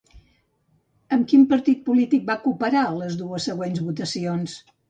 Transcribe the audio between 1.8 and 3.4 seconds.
polític va cooperar a les